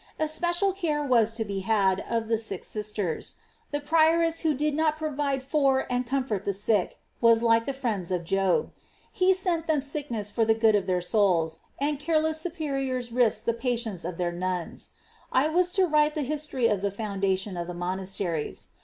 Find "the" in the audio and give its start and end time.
2.27-2.39, 3.69-3.79, 6.43-6.53, 7.67-7.71, 10.43-10.55, 13.45-13.53, 16.15-16.23, 16.81-16.89, 17.67-17.75